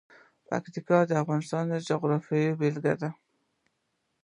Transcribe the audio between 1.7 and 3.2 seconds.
جغرافیې بېلګه ده.